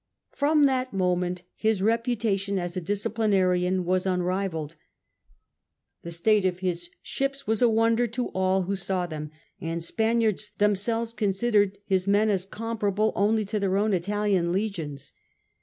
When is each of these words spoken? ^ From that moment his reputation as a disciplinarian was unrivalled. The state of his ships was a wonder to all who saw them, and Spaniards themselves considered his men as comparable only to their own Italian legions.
^ 0.35 0.35
From 0.35 0.65
that 0.65 0.93
moment 0.93 1.43
his 1.53 1.83
reputation 1.83 2.57
as 2.57 2.75
a 2.75 2.81
disciplinarian 2.81 3.85
was 3.85 4.07
unrivalled. 4.07 4.73
The 6.01 6.09
state 6.09 6.43
of 6.43 6.57
his 6.57 6.89
ships 7.03 7.45
was 7.45 7.61
a 7.61 7.69
wonder 7.69 8.07
to 8.07 8.29
all 8.29 8.63
who 8.63 8.75
saw 8.75 9.05
them, 9.05 9.29
and 9.59 9.83
Spaniards 9.83 10.53
themselves 10.57 11.13
considered 11.13 11.77
his 11.85 12.07
men 12.07 12.31
as 12.31 12.47
comparable 12.47 13.13
only 13.15 13.45
to 13.45 13.59
their 13.59 13.77
own 13.77 13.93
Italian 13.93 14.51
legions. 14.51 15.13